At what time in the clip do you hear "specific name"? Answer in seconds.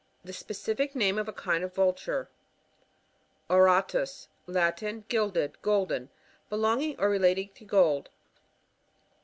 0.33-1.19